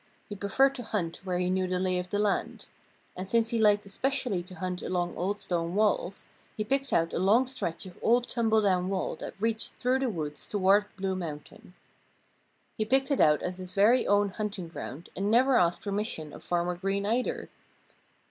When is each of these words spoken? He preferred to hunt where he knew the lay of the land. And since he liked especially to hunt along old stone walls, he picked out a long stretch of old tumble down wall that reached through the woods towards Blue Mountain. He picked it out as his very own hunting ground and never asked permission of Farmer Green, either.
He 0.29 0.35
preferred 0.35 0.73
to 0.73 0.81
hunt 0.83 1.17
where 1.25 1.37
he 1.37 1.51
knew 1.51 1.67
the 1.67 1.77
lay 1.79 1.99
of 1.99 2.09
the 2.09 2.17
land. 2.17 2.65
And 3.15 3.29
since 3.29 3.49
he 3.49 3.59
liked 3.59 3.85
especially 3.85 4.41
to 4.41 4.55
hunt 4.55 4.81
along 4.81 5.15
old 5.15 5.39
stone 5.39 5.75
walls, 5.75 6.25
he 6.57 6.63
picked 6.63 6.91
out 6.91 7.13
a 7.13 7.19
long 7.19 7.45
stretch 7.45 7.85
of 7.85 7.99
old 8.01 8.27
tumble 8.27 8.61
down 8.63 8.89
wall 8.89 9.15
that 9.17 9.35
reached 9.39 9.73
through 9.73 9.99
the 9.99 10.09
woods 10.09 10.47
towards 10.47 10.87
Blue 10.97 11.15
Mountain. 11.15 11.75
He 12.75 12.83
picked 12.83 13.11
it 13.11 13.21
out 13.21 13.43
as 13.43 13.57
his 13.59 13.73
very 13.73 14.07
own 14.07 14.29
hunting 14.29 14.69
ground 14.69 15.09
and 15.15 15.29
never 15.29 15.55
asked 15.55 15.83
permission 15.83 16.33
of 16.33 16.43
Farmer 16.43 16.73
Green, 16.75 17.05
either. 17.05 17.49